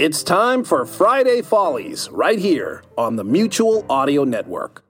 [0.00, 4.82] It's time for Friday Follies right here on the Mutual Audio Network.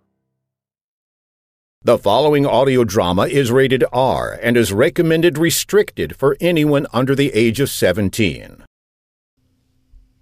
[1.82, 7.34] The following audio drama is rated R and is recommended restricted for anyone under the
[7.34, 8.62] age of 17.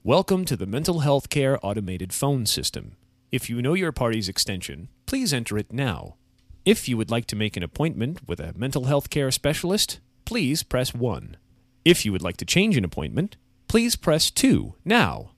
[0.03, 2.97] Welcome to the Mental Health Care Automated Phone System.
[3.31, 6.17] If you know your party's extension, please enter it now.
[6.65, 10.63] If you would like to make an appointment with a mental health care specialist, please
[10.63, 11.37] press 1.
[11.85, 13.37] If you would like to change an appointment,
[13.69, 15.31] please press 2 now.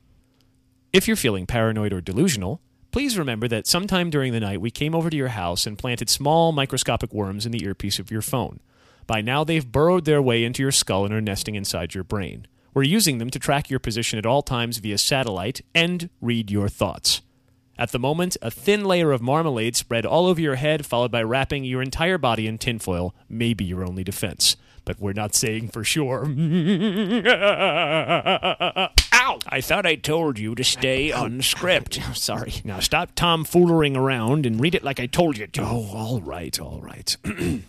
[0.92, 2.62] If you're feeling paranoid or delusional,
[2.92, 6.08] please remember that sometime during the night we came over to your house and planted
[6.08, 8.60] small microscopic worms in the earpiece of your phone.
[9.06, 12.46] By now, they've burrowed their way into your skull and are nesting inside your brain.
[12.72, 16.68] We're using them to track your position at all times via satellite and read your
[16.68, 17.22] thoughts.
[17.76, 21.22] At the moment, a thin layer of marmalade spread all over your head, followed by
[21.24, 24.56] wrapping your entire body in tinfoil, may be your only defense.
[24.90, 26.26] But we're not saying for sure.
[26.26, 26.32] Ow!
[29.46, 32.00] I thought I told you to stay on script.
[32.14, 32.54] Sorry.
[32.64, 35.62] Now stop tomfoolering around and read it like I told you to.
[35.62, 37.16] Oh, all right, all right.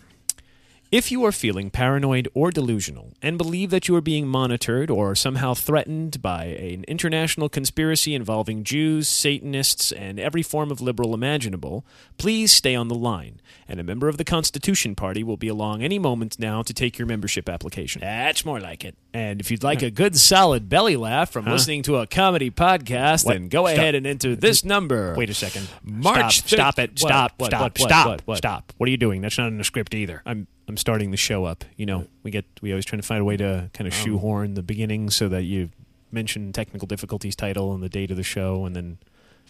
[0.92, 5.14] If you are feeling paranoid or delusional and believe that you are being monitored or
[5.14, 11.86] somehow threatened by an international conspiracy involving Jews, Satanists, and every form of liberal imaginable,
[12.18, 15.82] please stay on the line, and a member of the Constitution Party will be along
[15.82, 18.00] any moment now to take your membership application.
[18.02, 18.94] That's more like it.
[19.14, 23.24] And if you'd like a good solid belly laugh from listening to a comedy podcast,
[23.24, 23.32] What?
[23.32, 23.78] then go Stop.
[23.78, 25.14] ahead and enter this number.
[25.16, 25.68] Wait a second.
[25.82, 26.40] March.
[26.40, 26.90] Stop, stop it.
[26.90, 26.98] What?
[26.98, 27.46] Stop, What?
[27.46, 28.72] stop, stop, stop.
[28.76, 29.22] What are you doing?
[29.22, 30.20] That's not in the script either.
[30.26, 31.64] I'm I'm starting the show up.
[31.76, 34.04] You know, we get we always trying to find a way to kind of um,
[34.04, 35.70] shoehorn the beginning so that you
[36.10, 38.98] mention technical difficulties title and the date of the show, and then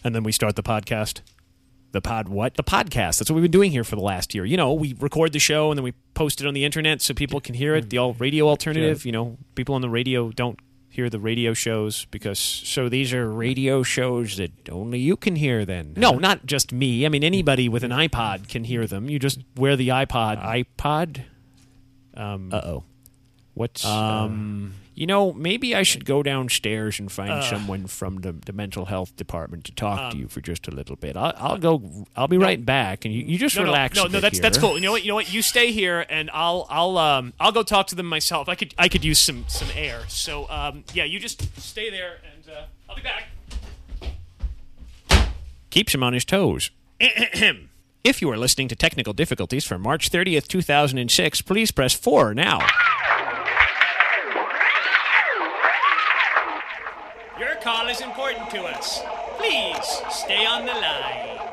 [0.03, 1.21] and then we start the podcast.
[1.91, 2.55] The pod what?
[2.55, 3.19] The podcast.
[3.19, 4.45] That's what we've been doing here for the last year.
[4.45, 7.13] You know, we record the show and then we post it on the internet so
[7.13, 7.91] people can hear it.
[7.91, 9.05] The all radio alternative.
[9.05, 10.57] You know, people on the radio don't
[10.93, 15.65] hear the radio shows because So these are radio shows that only you can hear
[15.65, 15.93] then.
[15.97, 17.03] no, not just me.
[17.03, 19.09] I mean, anybody with an iPod can hear them.
[19.09, 20.37] You just wear the iPod.
[20.77, 21.23] iPod?
[22.13, 22.83] Um, Uh oh.
[23.55, 23.83] What's.
[23.83, 28.85] um, you know, maybe I should go downstairs and find someone from the, the mental
[28.85, 31.17] health department to talk to you for just a little bit.
[31.17, 32.05] I'll, I'll go.
[32.15, 33.95] I'll be right back, and you, you just no, relax.
[33.95, 34.75] No, no, no, bit that's that's cool.
[34.75, 35.03] You know what?
[35.03, 35.33] You know what?
[35.33, 38.47] You stay here, and I'll I'll um I'll go talk to them myself.
[38.47, 40.03] I could I could use some some air.
[40.07, 43.29] So um yeah, you just stay there, and uh, I'll be back.
[45.69, 46.69] keeps him on his toes.
[46.99, 52.59] if you are listening to technical difficulties for March 30th, 2006, please press 4 now.
[57.63, 59.01] Call is important to us.
[59.37, 61.52] Please stay on the line.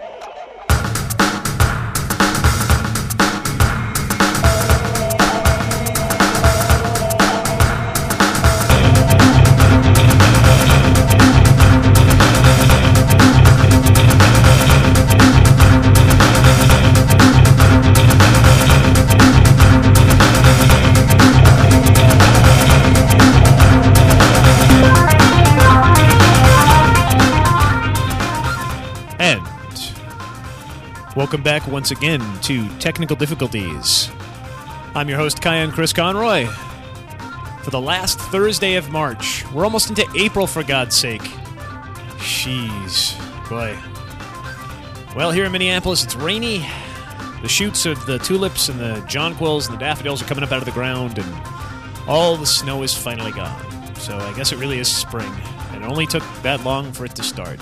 [31.21, 34.11] Welcome back once again to Technical Difficulties.
[34.95, 36.47] I'm your host, Cayenne Chris Conroy.
[37.63, 41.21] For the last Thursday of March, we're almost into April, for God's sake.
[42.21, 43.19] Jeez,
[43.51, 43.77] boy.
[45.15, 46.65] Well, here in Minneapolis, it's rainy.
[47.43, 50.61] The shoots of the tulips and the jonquils and the daffodils are coming up out
[50.61, 53.95] of the ground, and all the snow is finally gone.
[53.97, 55.31] So I guess it really is spring,
[55.73, 57.61] and it only took that long for it to start.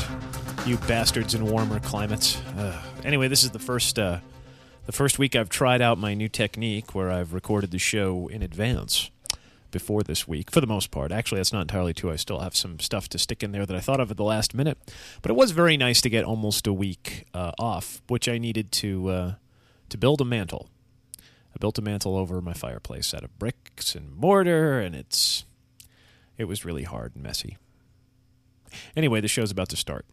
[0.69, 2.43] You bastards in warmer climates.
[2.59, 2.85] Ugh.
[3.03, 4.19] Anyway, this is the first uh,
[4.85, 8.43] the first week I've tried out my new technique where I've recorded the show in
[8.43, 9.11] advance
[9.71, 11.11] before this week, for the most part.
[11.11, 12.11] Actually, that's not entirely true.
[12.11, 14.25] I still have some stuff to stick in there that I thought of at the
[14.25, 14.77] last minute.
[15.23, 18.71] But it was very nice to get almost a week uh, off, which I needed
[18.73, 19.35] to uh,
[19.89, 20.69] to build a mantle.
[21.19, 25.47] I built a mantle over my fireplace out of bricks and mortar, and it's
[26.37, 27.57] it was really hard and messy.
[28.95, 30.05] Anyway, the show's about to start.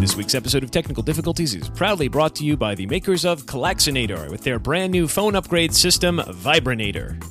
[0.00, 3.44] This week's episode of Technical Difficulties is proudly brought to you by the makers of
[3.44, 7.22] Klaxonator with their brand new phone upgrade system, Vibranator.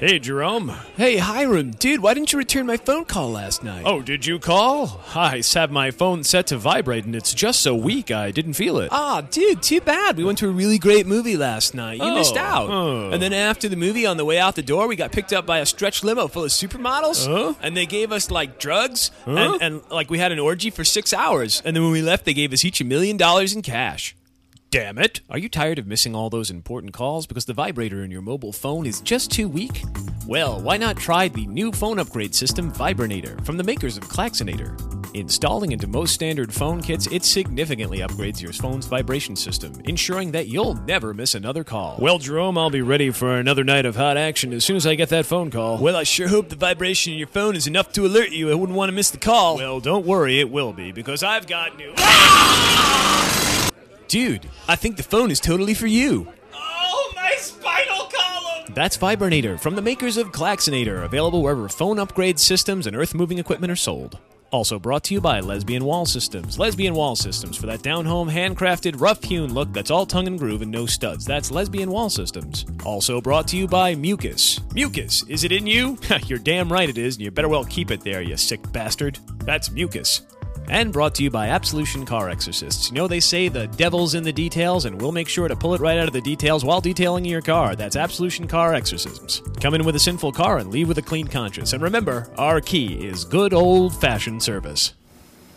[0.00, 0.68] Hey, Jerome.
[0.96, 3.82] Hey, Hiram, dude, why didn't you return my phone call last night?
[3.84, 4.98] Oh, did you call?
[5.14, 8.78] I have my phone set to vibrate and it's just so weak I didn't feel
[8.78, 8.88] it.
[8.90, 10.16] Ah, dude, too bad.
[10.16, 11.98] We went to a really great movie last night.
[11.98, 12.70] You Oh, missed out.
[12.70, 13.10] oh.
[13.10, 15.44] And then after the movie, on the way out the door, we got picked up
[15.44, 17.26] by a stretch limo full of supermodels.
[17.26, 17.52] Huh?
[17.60, 19.10] And they gave us, like, drugs.
[19.26, 21.60] And, and, like, we had an orgy for six hours.
[21.62, 24.16] And then when we left, they gave us each a million dollars in cash.
[24.70, 25.20] Damn it!
[25.28, 28.52] Are you tired of missing all those important calls because the vibrator in your mobile
[28.52, 29.82] phone is just too weak?
[30.28, 34.78] Well, why not try the new phone upgrade system Vibranator from the makers of Klaxonator?
[35.12, 40.46] Installing into most standard phone kits, it significantly upgrades your phone's vibration system, ensuring that
[40.46, 41.96] you'll never miss another call.
[41.98, 44.94] Well, Jerome, I'll be ready for another night of hot action as soon as I
[44.94, 45.78] get that phone call.
[45.78, 48.52] Well, I sure hope the vibration in your phone is enough to alert you.
[48.52, 49.56] I wouldn't want to miss the call.
[49.56, 51.92] Well, don't worry, it will be, because I've got new.
[54.10, 56.26] Dude, I think the phone is totally for you.
[56.52, 58.74] Oh, my spinal column!
[58.74, 63.38] That's Vibranator from the makers of Klaxonator, available wherever phone upgrade systems and earth moving
[63.38, 64.18] equipment are sold.
[64.50, 66.58] Also brought to you by Lesbian Wall Systems.
[66.58, 70.40] Lesbian Wall Systems for that down home, handcrafted, rough hewn look that's all tongue and
[70.40, 71.24] groove and no studs.
[71.24, 72.66] That's Lesbian Wall Systems.
[72.84, 74.58] Also brought to you by Mucus.
[74.74, 75.96] Mucus, is it in you?
[76.26, 79.20] You're damn right it is, and you better well keep it there, you sick bastard.
[79.44, 80.22] That's Mucus.
[80.70, 82.90] And brought to you by Absolution Car Exorcists.
[82.90, 85.74] You know, they say the devil's in the details, and we'll make sure to pull
[85.74, 87.74] it right out of the details while detailing your car.
[87.74, 89.42] That's Absolution Car Exorcisms.
[89.60, 91.72] Come in with a sinful car and leave with a clean conscience.
[91.72, 94.94] And remember, our key is good old fashioned service.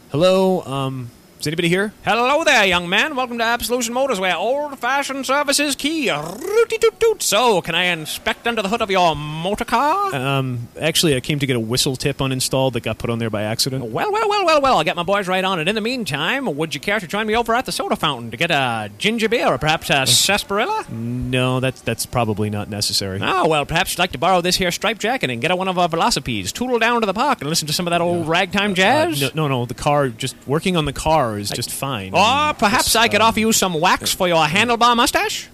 [0.09, 1.11] Hello, um,
[1.43, 1.91] is anybody here?
[2.05, 3.17] Hello there, young man.
[3.17, 6.09] Welcome to Absolution Motors, where old-fashioned service is key.
[6.09, 7.21] Rooty-toot-toot.
[7.21, 10.15] So, can I inspect under the hood of your motor car?
[10.15, 13.29] Um, actually, I came to get a whistle tip uninstalled that got put on there
[13.29, 13.83] by accident.
[13.83, 14.77] Well, well, well, well, well.
[14.77, 15.67] I'll get my boys right on it.
[15.67, 18.37] In the meantime, would you care to join me over at the soda fountain to
[18.37, 20.85] get a ginger beer or perhaps a sarsaparilla?
[20.89, 23.19] No, that's that's probably not necessary.
[23.21, 25.77] Oh, well, perhaps you'd like to borrow this here striped jacket and get one of
[25.77, 28.75] our velocipedes, tootle down to the park and listen to some of that old ragtime
[28.75, 29.21] jazz?
[29.21, 32.13] Uh, no, no, no, the car, just working on the car is just fine.
[32.13, 34.95] Or I mean, perhaps just, I could uh, offer you some wax for your handlebar
[34.95, 35.49] mustache?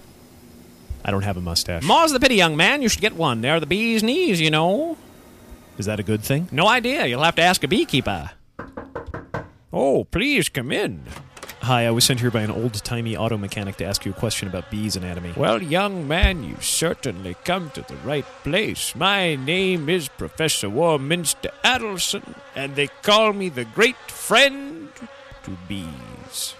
[1.04, 1.82] I don't have a mustache.
[1.82, 2.82] More's the pity, young man.
[2.82, 3.40] You should get one.
[3.40, 4.96] They're the bee's knees, you know.
[5.78, 6.48] Is that a good thing?
[6.52, 7.06] No idea.
[7.06, 8.32] You'll have to ask a beekeeper.
[9.72, 11.04] Oh, please come in.
[11.62, 14.14] Hi, I was sent here by an old timey auto mechanic to ask you a
[14.14, 15.34] question about bees anatomy.
[15.36, 18.96] Well, young man, you certainly come to the right place.
[18.96, 24.88] My name is Professor Warminster Adelson, and they call me the great friend
[25.44, 26.54] to bees.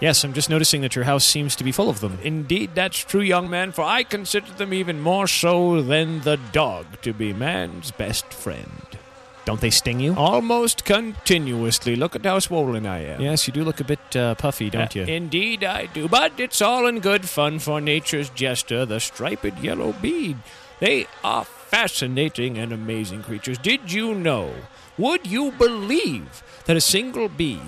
[0.00, 2.18] Yes, I'm just noticing that your house seems to be full of them.
[2.22, 6.86] Indeed, that's true, young man, for I consider them even more so than the dog
[7.02, 8.82] to be man's best friend.
[9.44, 10.14] Don't they sting you?
[10.14, 11.96] Almost continuously.
[11.96, 13.20] Look at how swollen I am.
[13.22, 15.04] Yes, you do look a bit uh, puffy, don't Uh, you?
[15.06, 16.06] Indeed, I do.
[16.06, 20.36] But it's all in good fun for nature's jester, the striped yellow bead.
[20.80, 23.58] They are fascinating and amazing creatures.
[23.58, 24.54] Did you know?
[24.96, 27.60] Would you believe that a single bee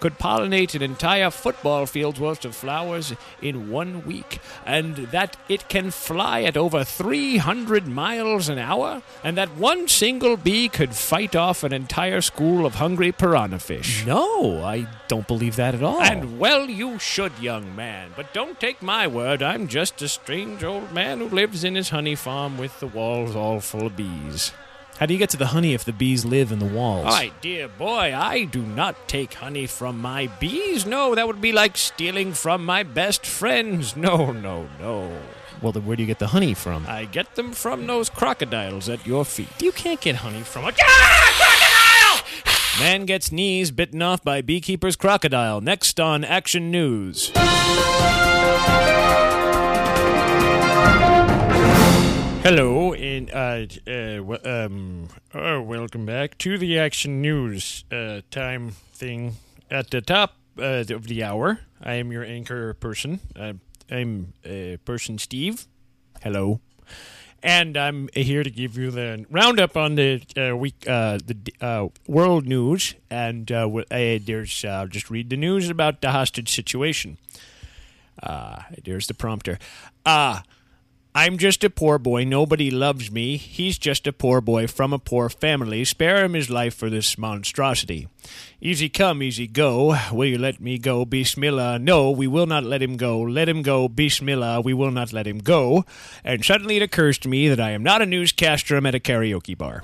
[0.00, 5.68] could pollinate an entire football field's worth of flowers in one week, and that it
[5.68, 11.34] can fly at over 300 miles an hour, and that one single bee could fight
[11.34, 14.04] off an entire school of hungry piranha fish?
[14.06, 16.00] no, I don't believe that at all.
[16.00, 18.12] And well, you should, young man.
[18.16, 19.42] But don't take my word.
[19.42, 23.34] I'm just a strange old man who lives in his honey farm with the walls
[23.34, 24.52] all full of bees.
[24.98, 27.04] How do you get to the honey if the bees live in the walls?
[27.06, 30.84] My dear boy, I do not take honey from my bees.
[30.86, 33.96] No, that would be like stealing from my best friends.
[33.96, 35.16] No, no, no.
[35.62, 36.84] Well, then where do you get the honey from?
[36.88, 39.48] I get them from those crocodiles at your feet.
[39.60, 42.84] you can't get honey from a Ah, crocodile!
[42.84, 45.60] man gets knees bitten off by beekeeper's crocodile.
[45.60, 47.32] Next on Action News.
[52.50, 58.70] Hello, and uh, uh, w- um, uh, welcome back to the Action News uh, time
[58.90, 59.34] thing
[59.70, 61.60] at the top uh, of the hour.
[61.82, 63.20] I am your anchor person.
[63.90, 65.66] I'm uh, person Steve.
[66.22, 66.60] Hello,
[67.42, 70.22] and I'm here to give you the roundup on the
[70.58, 77.18] week, the world news, and uh, there's just read the news about the hostage situation.
[78.82, 79.58] There's the prompter.
[80.06, 80.44] Ah.
[81.18, 82.22] I'm just a poor boy.
[82.22, 83.38] Nobody loves me.
[83.38, 85.84] He's just a poor boy from a poor family.
[85.84, 88.06] Spare him his life for this monstrosity.
[88.60, 89.96] Easy come, easy go.
[90.12, 91.04] Will you let me go?
[91.04, 91.80] Bismillah.
[91.80, 93.20] No, we will not let him go.
[93.20, 93.88] Let him go.
[93.88, 94.60] Bismillah.
[94.60, 95.84] We will not let him go.
[96.22, 98.76] And suddenly it occurs to me that I am not a newscaster.
[98.76, 99.82] I'm at a karaoke bar.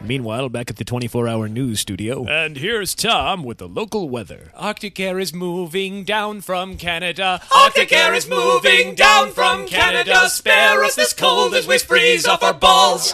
[0.00, 2.24] Meanwhile, back at the 24 hour news studio.
[2.26, 4.50] And here's Tom with the local weather.
[4.54, 7.42] Arctic air is moving down from Canada.
[7.54, 10.28] Arctic air is moving down from Canada.
[10.28, 13.12] Spare us this cold as we freeze off our balls.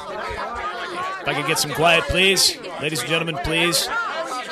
[1.22, 2.56] If I could get some quiet, please.
[2.82, 3.88] Ladies and gentlemen, please.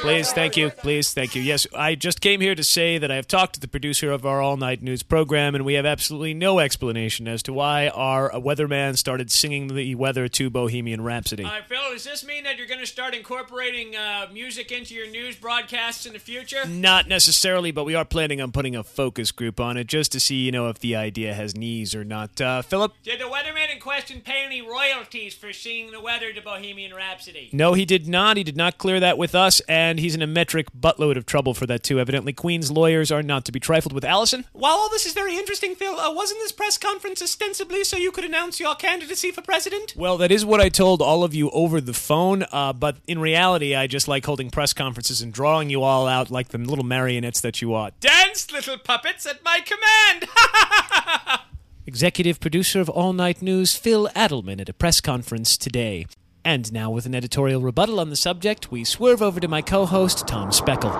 [0.02, 0.70] Please, thank you.
[0.70, 1.42] Please, thank you.
[1.42, 4.26] Yes, I just came here to say that I have talked to the producer of
[4.26, 8.28] our all night news program, and we have absolutely no explanation as to why our
[8.32, 11.44] weatherman started singing the weather to Bohemian Rhapsody.
[11.44, 14.92] All right, Phil, does this mean that you're going to start incorporating uh, music into
[14.92, 16.66] your news broadcasts in the future?
[16.66, 20.20] Not necessarily, but we are planning on putting a focus group on it just to
[20.20, 22.40] see, you know, if the idea has knees or not.
[22.40, 22.92] Uh, Philip?
[23.04, 27.50] Did the weatherman in question pay any royalties for singing the weather to Bohemian Rhapsody?
[27.52, 28.36] No, he did not.
[28.36, 31.54] He did not clear that with us, and he's in a metric buttload of trouble
[31.54, 31.98] for that, too.
[31.98, 34.04] Evidently, Queen's lawyers are not to be trifled with.
[34.04, 34.44] Allison?
[34.52, 38.10] While all this is very interesting, Phil, uh, wasn't this press conference ostensibly so you
[38.10, 39.94] could announce your candidacy for president?
[39.96, 43.20] Well, that is what I told all of you over the phone, uh, but in
[43.20, 46.84] reality, I just like holding press conferences and drawing you all out like the little
[46.84, 47.90] marionettes that you are.
[48.00, 50.28] Dance, little puppets, at my command!
[51.86, 56.06] Executive producer of All Night News, Phil Adelman, at a press conference today.
[56.44, 59.86] And now, with an editorial rebuttal on the subject, we swerve over to my co
[59.86, 60.92] host, Tom Speckle.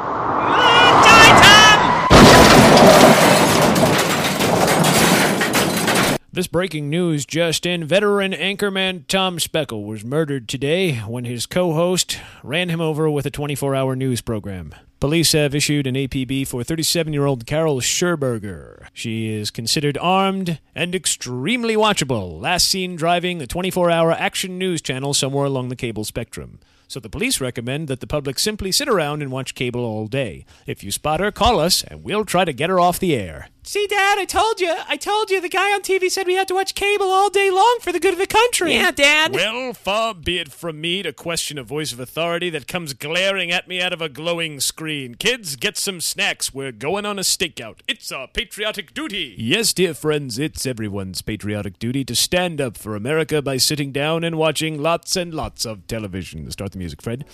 [6.35, 11.75] This breaking news just in veteran anchorman Tom Speckle was murdered today when his co
[11.75, 14.75] host ran him over with a 24 hour news program.
[15.03, 18.87] Police have issued an APB for 37 year old Carol Scherberger.
[18.93, 24.81] She is considered armed and extremely watchable, last seen driving the 24 hour action news
[24.81, 26.61] channel somewhere along the cable spectrum.
[26.87, 30.47] So the police recommend that the public simply sit around and watch cable all day.
[30.69, 33.49] If you spot her, call us and we'll try to get her off the air.
[33.65, 34.75] See, Dad, I told you.
[34.89, 35.41] I told you.
[35.41, 38.01] The guy on TV said we had to watch cable all day long for the
[38.01, 38.75] good of the country.
[38.75, 39.33] Yeah, Dad.
[39.33, 43.53] Well, far be it from me to question a voice of authority that comes glaring
[43.53, 45.15] at me out of a glowing screen.
[45.15, 46.53] Kids, get some snacks.
[46.53, 47.79] We're going on a stakeout.
[47.87, 49.37] It's our patriotic duty.
[49.39, 54.25] Yes, dear friends, it's everyone's patriotic duty to stand up for America by sitting down
[54.25, 56.51] and watching lots and lots of television.
[56.51, 57.25] Start the music, Fred.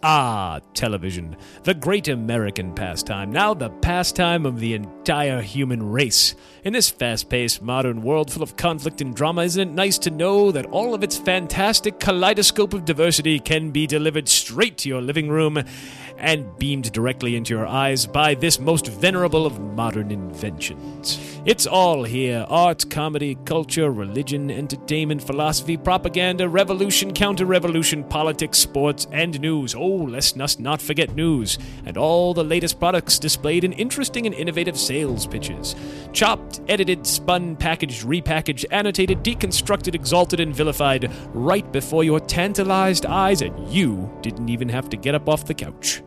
[0.00, 6.36] Ah, television, the great American pastime, now the pastime of the entire human race.
[6.62, 10.12] In this fast paced modern world full of conflict and drama, isn't it nice to
[10.12, 15.02] know that all of its fantastic kaleidoscope of diversity can be delivered straight to your
[15.02, 15.64] living room
[16.16, 21.37] and beamed directly into your eyes by this most venerable of modern inventions?
[21.48, 29.06] It's all here art, comedy, culture, religion, entertainment, philosophy, propaganda, revolution, counter revolution, politics, sports,
[29.12, 29.74] and news.
[29.74, 31.58] Oh, lest us not forget news.
[31.86, 35.74] And all the latest products displayed in interesting and innovative sales pitches.
[36.12, 43.40] Chopped, edited, spun, packaged, repackaged, annotated, deconstructed, exalted, and vilified right before your tantalized eyes,
[43.40, 46.02] and you didn't even have to get up off the couch.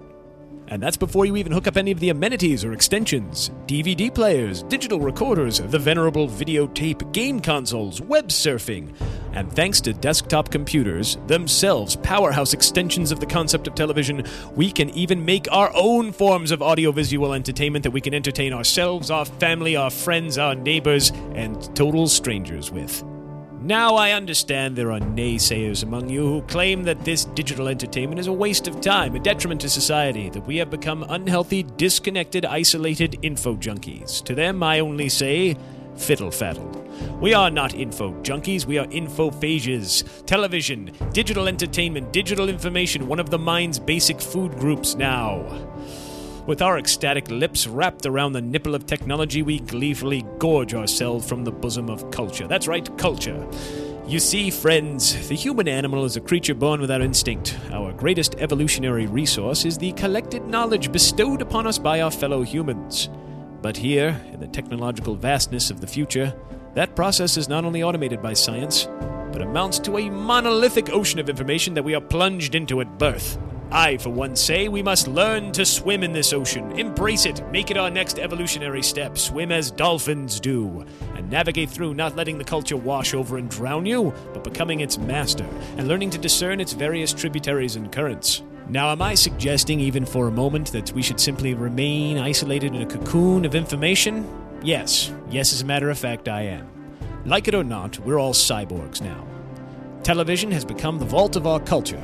[0.72, 4.64] And that's before you even hook up any of the amenities or extensions DVD players,
[4.64, 8.96] digital recorders, the venerable videotape, game consoles, web surfing.
[9.34, 14.24] And thanks to desktop computers, themselves powerhouse extensions of the concept of television,
[14.56, 19.12] we can even make our own forms of audiovisual entertainment that we can entertain ourselves,
[19.12, 23.04] our family, our friends, our neighbors, and total strangers with.
[23.64, 28.26] Now I understand there are naysayers among you who claim that this digital entertainment is
[28.26, 33.20] a waste of time, a detriment to society, that we have become unhealthy, disconnected, isolated
[33.22, 34.24] info junkies.
[34.24, 35.58] To them, I only say,
[35.96, 36.76] fiddle faddle.
[37.20, 40.26] We are not info junkies, we are infophages.
[40.26, 45.46] Television, digital entertainment, digital information, one of the mind's basic food groups now.
[46.48, 51.44] With our ecstatic lips wrapped around the nipple of technology, we gleefully gorge ourselves from
[51.44, 52.48] the bosom of culture.
[52.48, 53.48] That's right, culture.
[54.08, 57.58] You see, friends, the human animal is a creature born without instinct.
[57.72, 63.08] Our greatest evolutionary resource is the collected knowledge bestowed upon us by our fellow humans.
[63.62, 66.36] But here, in the technological vastness of the future,
[66.74, 68.88] that process is not only automated by science,
[69.32, 73.38] but amounts to a monolithic ocean of information that we are plunged into at birth.
[73.74, 77.72] I, for one, say we must learn to swim in this ocean, embrace it, make
[77.72, 80.86] it our next evolutionary step, swim as dolphins do,
[81.16, 84.98] and navigate through not letting the culture wash over and drown you, but becoming its
[84.98, 85.48] master,
[85.78, 88.44] and learning to discern its various tributaries and currents.
[88.68, 92.82] Now, am I suggesting, even for a moment, that we should simply remain isolated in
[92.82, 94.28] a cocoon of information?
[94.62, 96.70] Yes, yes, as a matter of fact, I am.
[97.26, 99.26] Like it or not, we're all cyborgs now.
[100.04, 102.04] Television has become the vault of our culture.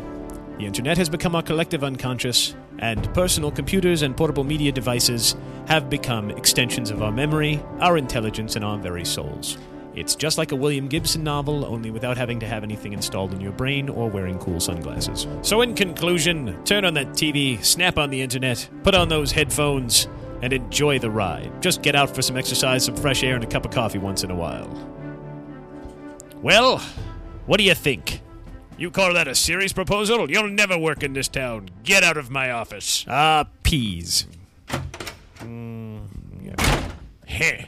[0.57, 5.35] The internet has become our collective unconscious, and personal computers and portable media devices
[5.67, 9.59] have become extensions of our memory, our intelligence, and our very souls.
[9.93, 13.41] It's just like a William Gibson novel, only without having to have anything installed in
[13.41, 15.27] your brain or wearing cool sunglasses.
[15.43, 20.07] So, in conclusion, turn on that TV, snap on the internet, put on those headphones,
[20.41, 21.61] and enjoy the ride.
[21.61, 24.23] Just get out for some exercise, some fresh air, and a cup of coffee once
[24.23, 24.69] in a while.
[26.41, 26.79] Well,
[27.45, 28.21] what do you think?
[28.77, 30.29] You call that a serious proposal?
[30.29, 31.69] You'll never work in this town.
[31.83, 33.05] Get out of my office.
[33.07, 34.27] Ah, peas.
[35.39, 36.01] Mm,
[37.25, 37.65] Heh.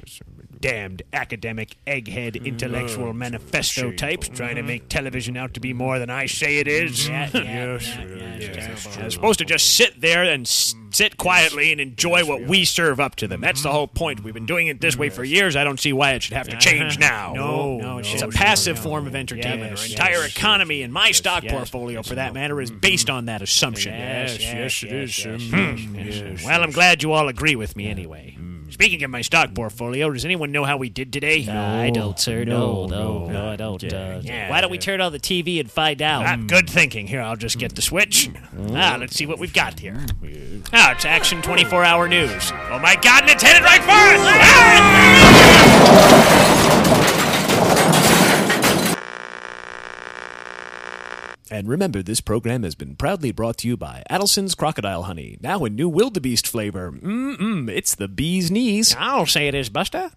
[0.62, 6.10] Damned academic, egghead, intellectual manifesto types trying to make television out to be more than
[6.10, 7.08] I say it is.
[7.08, 8.76] Yeah, yeah, yeah, yeah, yeah.
[8.98, 13.00] They're supposed to just sit there and s- sit quietly and enjoy what we serve
[13.00, 13.40] up to them.
[13.40, 14.22] That's the whole point.
[14.22, 15.56] We've been doing it this way for years.
[15.56, 17.32] I don't see why it should have to change now.
[17.34, 18.82] No, no, it's no, a no, passive no.
[18.82, 19.72] form of entertainment.
[19.72, 22.70] Yes, Our entire yes, economy and my stock yes, portfolio, for yes, that matter, is
[22.70, 23.94] based on that assumption.
[23.94, 25.26] Yes, yes, it is.
[25.26, 25.96] yes, Hmm.
[25.96, 28.36] yes, Well, I'm glad you all agree with me anyway.
[28.70, 31.48] Speaking of my stock portfolio, does anyone know how we did today?
[31.48, 32.44] I don't, sir.
[32.46, 33.84] No, no, no, no, I don't.
[33.84, 34.50] Uh, Yeah.
[34.50, 36.26] why don't we turn on the TV and find out?
[36.26, 37.08] Ah, good thinking.
[37.08, 38.30] Here, I'll just get the switch.
[38.72, 40.06] Ah, let's see what we've got here.
[40.72, 42.52] Ah, it's Action 24 Hour News.
[42.72, 44.20] Oh my God, and it's headed right for us!
[44.42, 45.66] Ah!
[51.52, 55.66] And remember, this program has been proudly brought to you by Adelson's Crocodile Honey, now
[55.66, 56.92] in new wildebeest flavor.
[56.92, 58.96] Mmm, it's the bee's knees.
[59.00, 60.12] I'll say it is, Buster.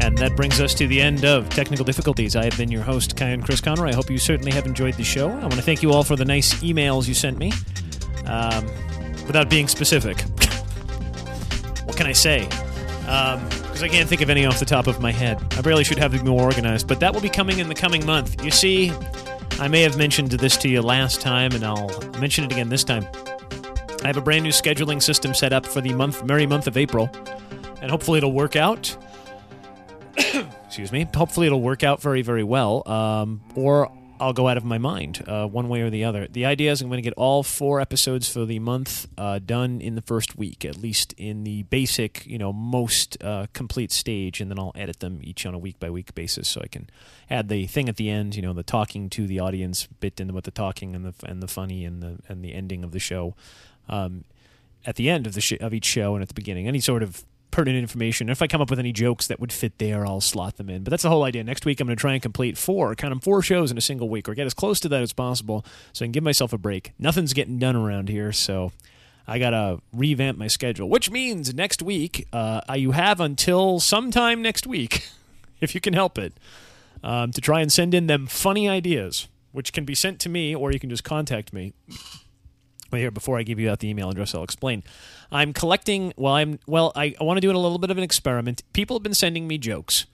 [0.00, 2.34] And that brings us to the end of Technical Difficulties.
[2.34, 3.90] I have been your host, Cayenne Chris Conroy.
[3.90, 5.30] I hope you certainly have enjoyed the show.
[5.30, 7.52] I want to thank you all for the nice emails you sent me.
[8.26, 8.66] Um,
[9.26, 10.24] without being specific,
[11.92, 12.46] what can I say?
[13.00, 15.38] Because I can't think of any off the top of my head.
[15.58, 18.06] I really should have them more organized, but that will be coming in the coming
[18.06, 18.42] month.
[18.42, 18.90] You see,
[19.60, 22.82] I may have mentioned this to you last time, and I'll mention it again this
[22.82, 23.06] time.
[24.02, 26.78] I have a brand new scheduling system set up for the month, merry month of
[26.78, 27.10] April,
[27.82, 28.96] and hopefully it'll work out
[30.64, 31.06] excuse me.
[31.14, 32.88] Hopefully, it'll work out very, very well.
[32.88, 36.28] Um, or I'll go out of my mind, uh, one way or the other.
[36.28, 39.80] The idea is I'm going to get all four episodes for the month uh, done
[39.80, 44.40] in the first week, at least in the basic, you know, most uh, complete stage,
[44.40, 46.88] and then I'll edit them each on a week by week basis, so I can
[47.28, 50.32] add the thing at the end, you know, the talking to the audience bit in
[50.32, 53.00] with the talking and the and the funny and the and the ending of the
[53.00, 53.34] show.
[53.88, 54.24] Um,
[54.86, 57.02] at the end of the sh- of each show and at the beginning, any sort
[57.02, 58.28] of pertinent information.
[58.28, 60.82] If I come up with any jokes that would fit there, I'll slot them in.
[60.82, 61.44] But that's the whole idea.
[61.44, 63.80] Next week, I'm going to try and complete four, count them four shows in a
[63.80, 66.52] single week, or get as close to that as possible, so I can give myself
[66.52, 66.92] a break.
[66.98, 68.72] Nothing's getting done around here, so
[69.28, 70.88] I gotta revamp my schedule.
[70.88, 75.08] Which means next week, uh, you have until sometime next week,
[75.60, 76.34] if you can help it,
[77.04, 80.54] um, to try and send in them funny ideas, which can be sent to me,
[80.54, 81.74] or you can just contact me.
[82.92, 84.84] Well, here before I give you out the email address, I'll explain.
[85.32, 86.12] I'm collecting.
[86.16, 86.92] Well, I'm well.
[86.94, 88.62] I, I want to do it a little bit of an experiment.
[88.74, 90.04] People have been sending me jokes,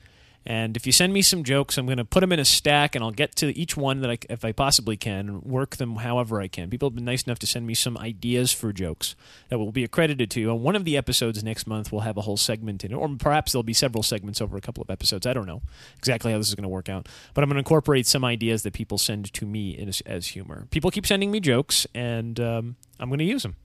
[0.48, 2.94] and if you send me some jokes, I'm going to put them in a stack,
[2.94, 6.40] and I'll get to each one that I, if I possibly can, work them however
[6.40, 6.70] I can.
[6.70, 9.14] People have been nice enough to send me some ideas for jokes
[9.50, 10.50] that will be accredited to you.
[10.50, 13.10] And one of the episodes next month will have a whole segment in it, or
[13.18, 15.26] perhaps there'll be several segments over a couple of episodes.
[15.26, 15.60] I don't know
[15.98, 18.62] exactly how this is going to work out, but I'm going to incorporate some ideas
[18.62, 20.66] that people send to me as, as humor.
[20.70, 23.56] People keep sending me jokes, and um, I'm going to use them.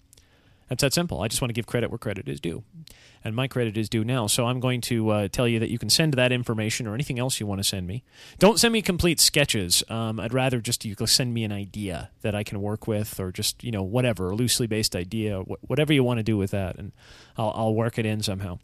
[0.69, 1.21] That's that simple.
[1.21, 2.63] I just want to give credit where credit is due.
[3.23, 4.28] And my credit is due now.
[4.28, 7.19] So I'm going to uh, tell you that you can send that information or anything
[7.19, 8.04] else you want to send me.
[8.39, 9.84] Don't send me complete sketches.
[9.89, 13.32] Um, I'd rather just you send me an idea that I can work with or
[13.32, 16.52] just, you know, whatever, a loosely based idea, wh- whatever you want to do with
[16.52, 16.78] that.
[16.78, 16.91] And
[17.38, 18.60] I'll, I'll work it in somehow.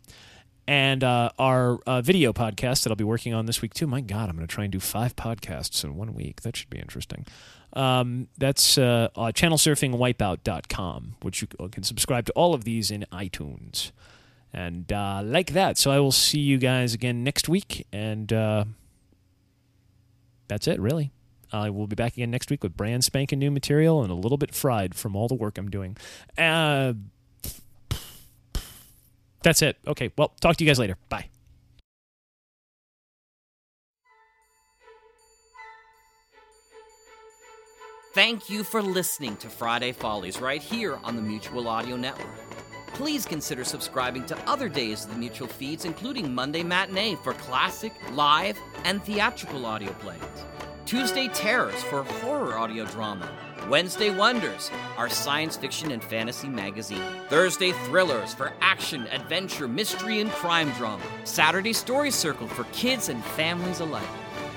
[0.70, 3.88] and uh, our uh, video podcast that I'll be working on this week too.
[3.88, 6.42] My God, I'm going to try and do five podcasts in one week.
[6.42, 7.26] That should be interesting.
[7.74, 13.92] Um, that's uh, uh, channelsurfingwipeout.com, which you can subscribe to all of these in iTunes.
[14.54, 15.78] And uh, like that.
[15.78, 17.86] So I will see you guys again next week.
[17.92, 18.66] And uh,
[20.48, 21.12] that's it, really.
[21.52, 24.38] I will be back again next week with brand spanking new material and a little
[24.38, 25.96] bit fried from all the work I'm doing.
[26.38, 26.94] Uh,
[29.44, 29.78] that's it.
[29.86, 30.98] Okay, well, talk to you guys later.
[31.10, 31.30] Bye.
[38.18, 42.28] Thank you for listening to Friday Follies right here on the Mutual Audio Network.
[42.96, 47.94] Please consider subscribing to other days of the Mutual feeds, including Monday Matinee for classic,
[48.14, 50.20] live, and theatrical audio plays,
[50.88, 53.32] Tuesday Terrors for horror audio drama,
[53.70, 60.32] Wednesday Wonders, our science fiction and fantasy magazine, Thursday Thrillers for action, adventure, mystery, and
[60.32, 64.10] crime drama, Saturday Story Circle for kids and families alike,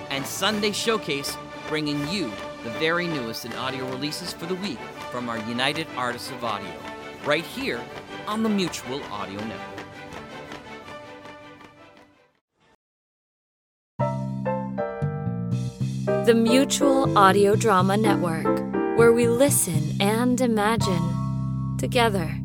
[0.08, 1.36] and Sunday Showcase
[1.68, 2.32] bringing you
[2.64, 4.78] the very newest in audio releases for the week
[5.10, 6.72] from our United Artists of Audio,
[7.24, 7.80] right here
[8.26, 9.86] on the Mutual Audio Network.
[16.26, 18.46] The Mutual Audio Drama Network,
[18.98, 22.39] where we listen and imagine together.